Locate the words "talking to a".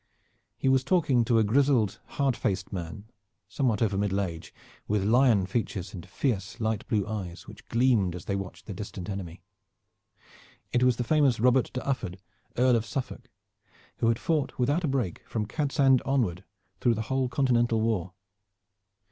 0.83-1.43